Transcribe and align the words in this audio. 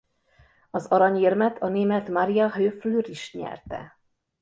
Az 0.71 0.85
aranyérmet 0.85 1.61
a 1.61 1.67
német 1.67 2.09
Maria 2.09 2.49
Höfl-Riesch 2.51 3.35
nyerte. 3.37 3.99